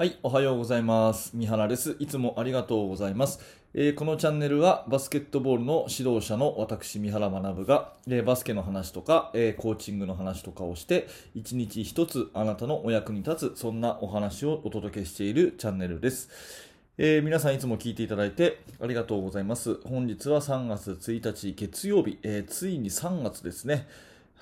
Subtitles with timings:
[0.00, 1.36] はい、おはようございます。
[1.36, 1.94] 三原です。
[1.98, 3.38] いつもありがとうございます。
[3.74, 16.30] えーこのチャンネルはバスケットボールの指導者の私、三原学が、えーバスケの話とか、えーコーチングの話とかをして、一日一つあなたのお役に立つ、そんなお話をお届けしているチャンネルです。
[16.96, 19.82] えー皆さんいつも聞いていただいてありがとうございます。
[19.86, 23.86] 本日は3月1日月曜日、えついに3月ですね。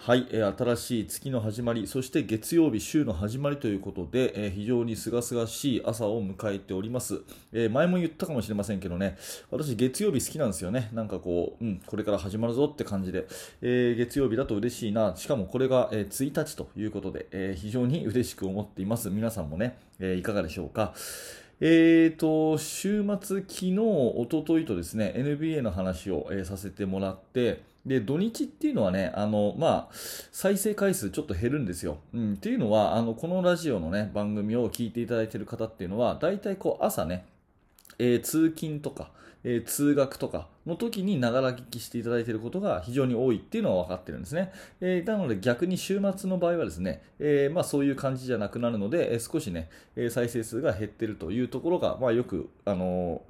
[0.00, 7.20] はい、えー新しい月の始まり、そして月曜日、週の始まりということで、えー非常に清々しい朝を迎えております、
[7.52, 9.18] えー前も言ったかもしれませんけどね、
[9.50, 10.88] 私、月曜日好きなんですよね。
[10.94, 13.26] なんかこう、うん、これから始まるぞって感じで、
[13.60, 19.10] えー月曜日だと嬉しいな、しかもこれが、えー1日ということで、えー非常に嬉しく思っています。
[19.10, 20.94] 皆さんもね、えーいかがでしょうか。
[21.60, 29.94] えーと、週末、昨日、一昨日とですね、NBA の話を、えーさせてもらって、で、土日っていうのはね、あの、まあ、
[30.30, 31.98] 再生回数ちょっと減るんですよ。
[32.12, 37.24] うん、っていうのは、あの、このラジオのね、番組を聞いていただいている方っていうのは、大体こう、朝ね、
[37.98, 39.10] えー通勤とか、
[39.44, 44.52] えー通学とかの時にながら聞きしていただいていることが非常に多いっていうのは分かってるんですね。
[44.80, 53.22] えーなので逆に週末の場合はですね、えーまあ、そういう感じじゃなくなるので、えー少しね、えー再生数が減ってるというところが、まあ、よく、あの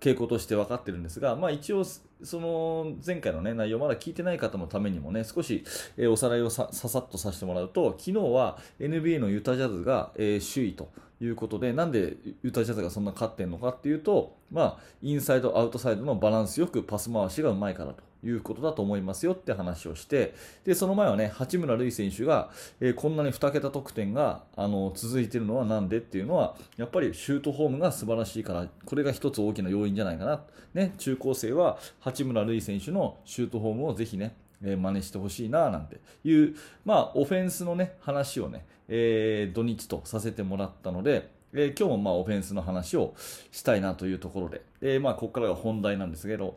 [0.00, 5.64] 傾向として分かってるんですが、まあ、一応、その前回の、ね、内容まだ聞いてない方のためにもね、少し、
[5.96, 18.09] えおさらいをささっとさせてもらうと、昨日は NBA のユタジャズが、えー首位ということで、なんでユタジャズがそんな勝ってるのかっていうと、まあ、インサイド、アウトサイドのバランスよくパス回しがうまいからと。
[18.24, 30.42] いうことだと思いますよって話をして、で、その前はね、八村塁選手が、えーこんなに2桁得点があの続いてるのはなんでっていうのは、やっぱりシュートフォームが素晴らしいから、これが一つ大きな要因じゃないかな。
[30.74, 36.54] ね、中高生は八村塁選手のシュートフォームをぜひね、えー真似してほしいななんていう、
[36.84, 43.14] まあ、オフェンスのね、話をね、えー土日とさせてもらったので、え今日もまあオフェンスの話を
[43.50, 46.56] したいなというところで、えまあ、ここからが本題なんですけど、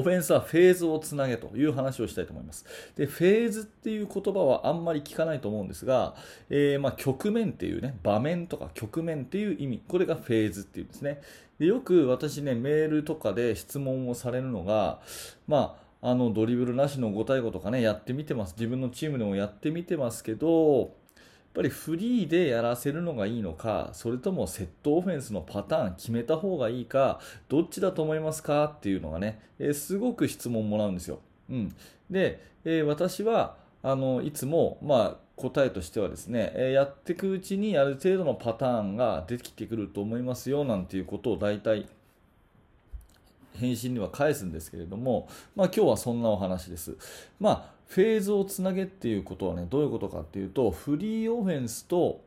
[0.00, 2.64] オフェンスはフェーズをつなげという話をしたいと思います。
[2.96, 6.14] で、フェーズっていう言葉はあんまり聞かないと思うんですが、
[6.48, 11.20] えーま局面っていうね、場面とか局面っていう意味、これがフェーズっていうんですね。
[11.58, 15.00] でよく私ね、メールとかで質問をされるのが、
[15.46, 18.54] まあ、あのドリブルなしの5対5とかね、やってみてます。
[18.56, 20.94] 自分のチームでもやってみてますけど、
[21.50, 28.64] っぱりフリーでやらせるのがいいのか、それともセットオフェンスのパターン決めた方がいいか、どっちだと思いますか？
[28.66, 31.18] っていうのがね、えーすごく質問もらうんですよ。
[31.50, 31.74] うん、
[32.08, 41.86] で、えー私はあのいつも、まあ、答えとしてはですね、えやっていくうちにある程度のパターンが出てきてくると思いますよなんていうことを大体
[43.54, 46.96] 返信には返すんですけれども、まあ、今日はそんなお話です。
[47.38, 52.20] まあ、フェーズをつなげっていうことはね、どういうことかっていうと、フリーオフェンスと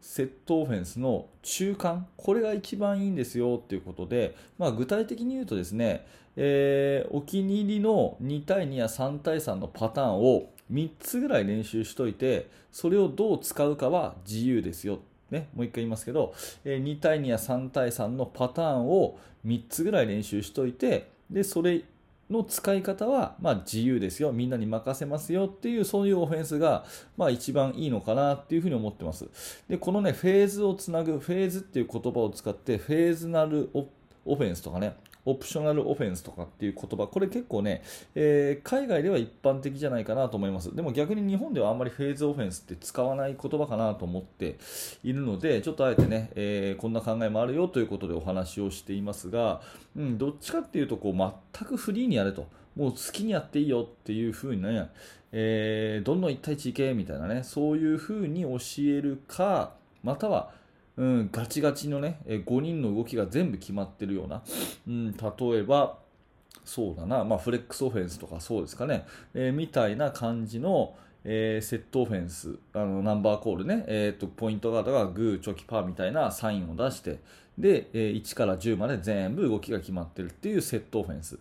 [0.00, 15.00] セットオフェンスの中間、これが一番いいんですよっていうことで、まあ、具体的に言うとですね、えーお気に入りの2対2や3対3のパターンを3つぐらい練習しといて、それをどう使うかは自由ですよ。
[15.30, 16.32] ね、もう一回言いますけど、
[16.64, 21.82] えー2対2や3対3のパターンを3つぐらい練習しといて、で、それ
[22.30, 24.32] の使い方は、まあ、自由ですよ。
[24.32, 26.84] みんなに任せますよっていう、そういうオフェンスが、
[27.16, 29.28] まあ、一番いいのかなっていうふうに思ってます。
[29.68, 33.86] で、このね、フェーズをつなぐ、フェーズっていう言葉を使って、フェーズナルオ
[34.24, 37.82] オフェンスとかね、オプショナルオフェンスとかっていう言葉、これ結構ね、
[38.14, 40.74] えー海外では一般的じゃないかなと思います。
[40.74, 44.56] でも逆に日本ではあんまりフェーズオフェンスって使わない言葉かなと思って
[45.02, 49.60] いるので、ちょっとあえてね、えーこんな考えもあるよということでお話をしていますが、
[49.96, 52.46] うん、どっちかっていうとこう全くフリーにやれと。
[52.76, 54.88] もう好きにやっていいよっていう風にね、
[55.32, 60.50] えーどんどん1対1いけみたいなね、そういう風に教えるか、または、
[61.00, 64.42] うん、ガチガチのね、え5人の動きが全部決まってるような、
[64.86, 65.22] うん、例
[65.58, 65.96] えば、
[66.62, 70.94] そうだな、まあ、フレックスオフェンスとかそうですかね、えーみたいな感じの、
[71.24, 77.18] えーセットオフェンス、あのナンバーコールね、えーと、ポイントガードがグー、チョキ、パーみたいなサインを出して、
[77.56, 81.38] で、えー1から10まで全部動きが決まってるっていうセットオフェンス。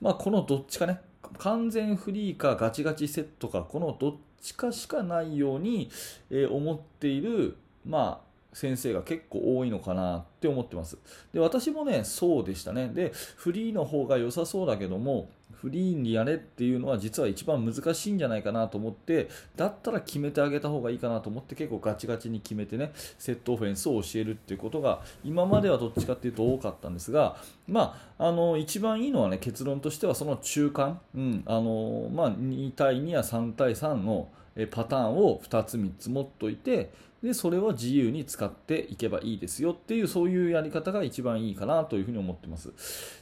[0.00, 1.02] まあ、このどっちかね、
[1.36, 5.90] 完全フリーかガチガチセットか、このどっちかしかないように、
[6.30, 8.23] えー思っている、まあ、
[8.54, 10.96] 先生が結構多いのかなって思ってます。
[11.34, 12.88] で、私もね、そうでしたね。
[12.88, 15.28] で、フリーの方が良さそうだけども、
[15.64, 27.36] フリーにやれっていうのは実は一番難しいんじゃないかなと思って、だったら決めてあげた方がいいかなと思って結構ガチガチに決めてね、セットオフェンスを教えるっていうことが今まではどっちかっていうと多かったんですが、
[27.66, 34.28] まあ、あの、一番いいのはね、結論としてはその中間、うん、あの、まあ、2対2や3対3の
[34.70, 36.92] パターンを2つ3つ持っといて
[37.22, 42.70] でそれを自由に使っていけばいいですよっていうそういうやり方が一番いいかなというふうに思ってます。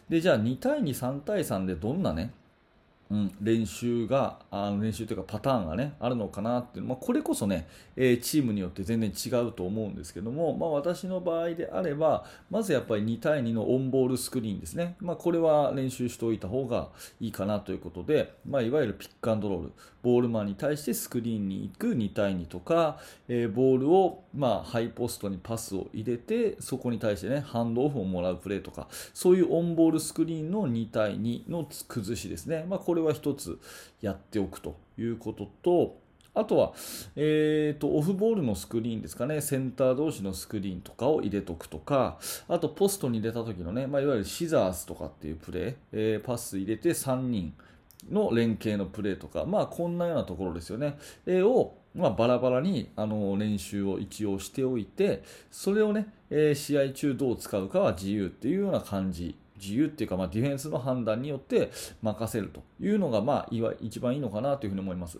[0.08, 2.32] でじゃあ2対23対3でどんなね
[3.12, 16.88] うん、練習があの練習というかパターンが、ね、あるのかなっていう、まあ、これこそね、えー、チームによって全然違うと思うんですけども、まあ、私の場合であればまずやっぱり2対2のオンボールスクリーンですね、まあ、これは練習しておいた方が
[17.20, 19.72] いいかなということで、まあ、いわゆるピックアンドロール。
[20.02, 22.98] ボールマンに対してスクリーンに行く2対2とか、
[23.28, 33.58] えー、ボールを、まあ、ハイポストにパスを入れてそこに対して、ね、ハンドオフをもらうプレーとかそういうオンボールスクリーンの2対2の崩しですね、まあ、これは1つ
[34.00, 36.02] やっておくということと
[36.34, 36.72] あとは、
[37.14, 42.18] えーと、オフボールのスクリーンですかね、センター同士のスクリーンとかを入れとくとか、
[42.48, 47.52] あとポストに出た時のね、まあ、いわゆるシザースとかっていうプレー、えー、パス入れて3人、
[48.10, 59.36] の連携のプレーとか、まあ、こんなようなところですよね、えー、を、まあ、バラバラにあの練習を一応しておいて、それをね、えー、試合中どう使うかは自由っていうような感じ。
[59.62, 61.70] 自由っていうか、まあ、ディフェンスの判断によって
[62.02, 65.18] 任せるというのが、まあ、一番いいのかなというふうに思います。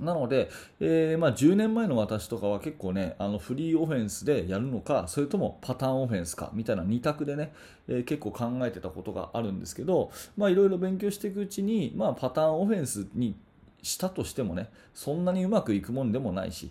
[0.00, 0.48] なので、
[0.80, 7.52] えー、まあ、10年前の私とかは結構ね、あのフリーオフェンスでやるのか、それともパターンオフェンスかみたいな2択でね、
[7.86, 13.36] えー、結構考えてたことがあるんですけど、まあ、いろいろ勉強していくうちに、まあ、パターンオフェンスに
[13.82, 16.70] したとしてもね、そんなにうまくいくもんでもないし、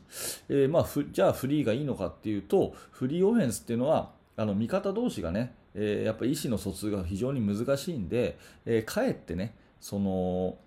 [0.49, 10.57] えー、まあ、じゃあフリーがいいのかっていうと、フリーオフェンスっていうのは、あの味方同士がね、えー、やっぱり意思の疎通が非常に難しいんで、えー、かえってね、その、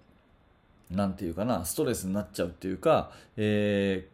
[0.91, 4.13] なんていうかな、ストレスになっちゃうっていうか、えー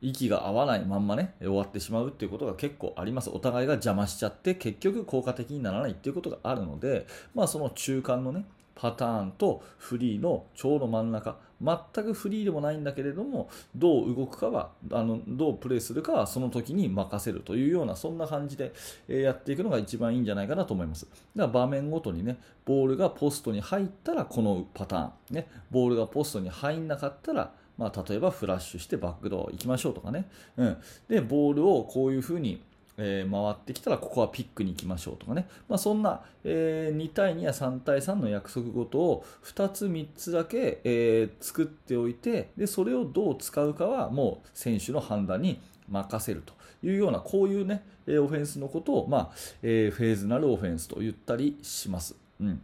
[0.00, 3.30] 息が合わないまんまね、終わってしまうっていうことが結構あります。
[3.30, 18.72] お互いが邪魔しちゃって、結局効果的にならないっていうことがあるので、まあその中間のね、パターンとフリーのちょうど真ん中、全くフリーでもないんだけれども、どう動くかは、あのどうプレーするかはその時に任せるというような、そんな感じで
[19.08, 21.06] やっていくのが一番いいんじゃないかなと思います。
[21.06, 30.76] だから場面ごとにね、ボールがポストに入ったらこのパターン、ね、ボールがポストに入んなかったら、まあ、例えばフラッシュしてバックドア行きましょうとかね、うん、
[31.08, 32.60] でボールをこういうふうに
[32.98, 46.52] えー、回ってきたらここはピックに行きましょうとかね、まあ、そんな、えー、2対2や3対3の約束事を2つ3つだけ、えー、作っておいてでそれをどう使うかはもう選手の判断に任せると
[46.82, 49.30] いうようなこういうねオフェンスのことを、まあ
[49.62, 52.16] えー、フェーズなるオフェンスと言ったりします。
[52.40, 52.60] うん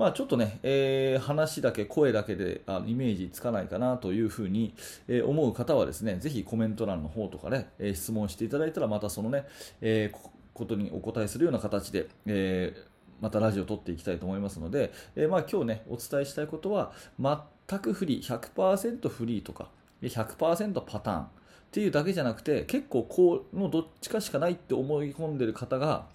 [0.00, 4.72] まあ、ちょっとね、えー、話だけ、声だけであイメージつかないかなというふうに、
[5.08, 9.44] えー、思う方はですね、ぜひコメント欄の方とかね、えー、質問していただいたら、またそのね、
[9.82, 10.10] え
[10.54, 12.74] ことにお答えするような形で、え
[13.20, 19.68] またラジオを撮っていきたいと思いますので、えまあ、今日ね、お伝えしたいことは、全くフリー、100%フリーとか、
[20.00, 21.26] 100%パターンっ
[21.72, 26.06] ていうだけじゃなくて、結構このどっちかしかないって思い込んでる方が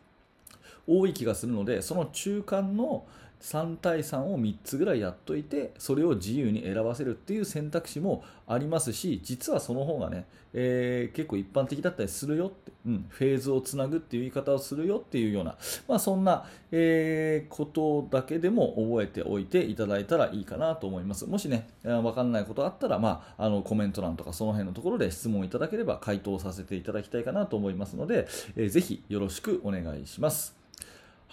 [0.87, 3.05] 多い気がするので、その中間の、
[3.45, 15.57] 3対3を3つぐらいやっといてそれを自由に選ばせるっていう選択肢もありますし実はその方がね、えー、結構一般的だったりするよって、うん、フェーズをつなぐっていう言い方をするよっていうような、
[15.87, 30.64] まあ、そんな、えー、ことだけでも覚えておいていただいたらいいかなと思いますもしね分かんないことあったら、まあ、あのコメント欄とかその辺のところで質問いただければ回答させていただきたいかなと思いますので、えー、ぜひよろしくお願いします。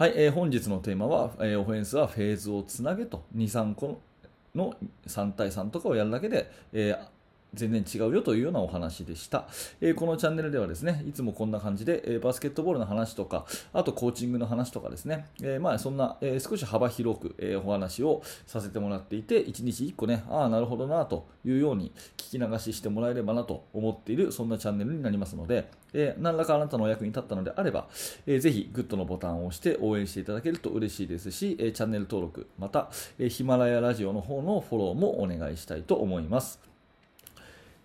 [0.03, 3.23] はい、えー、本日のテーマは、えー、オフェンスはフェーズをつなげと。
[3.37, 4.01] 2、3個
[4.53, 4.75] の
[5.07, 7.22] 3対3とかをやるだけで、えー
[7.55, 9.47] 全然違うよというようなお話でした、
[9.81, 27.89] えー、このチャンネルではですねいつもこんな感じで、えー、バスケットボールの話とかあとコーチングの話とかですね、えー、まあそんな、え少し幅広く、えお話をさせてもらっていて1日1個ねああなるほどなというように聞き流ししてもらえればなと思っているそんなチャンネルになりますので、え何らかあなたのお役に立ったのであれば、
[28.27, 32.91] えー、ぜひグッドのボタンを押して応援していただけると嬉しいですし、えチャンネル登録また、
[33.29, 36.72] ヒマラヤラジオの方のフォローもお願いしたいと思います。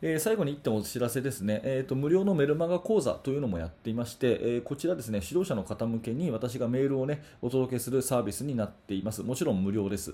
[0.01, 9.24] え、最後に1点お知らせですね、えーと、無料のメルマガ講座というのもやっていまして、えー、こちらですね、指導者の方向けに私がメールをね、お届けするサービスになっています。
[9.24, 10.13] もちろん無料です。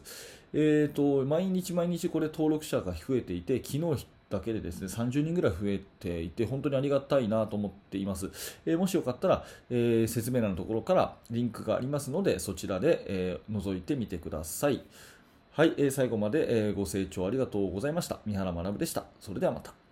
[0.54, 8.32] えーと、毎日毎日これ登録者が増えていて、昨日だけでですね30人ぐらい増えていて本当にありがたいなと思っています、
[8.66, 14.84] えー、もしよかったら、え、説明欄のところからリンクがありますのでそちらで、え、覗いてみてください
[15.56, 18.20] はい、えー、最後まで、えご清聴ありがとうございました。
[18.26, 19.06] 三原学でした。
[19.20, 19.83] それではまた。